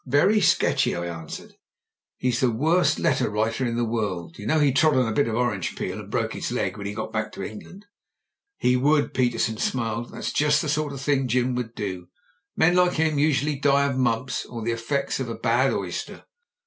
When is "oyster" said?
15.71-16.25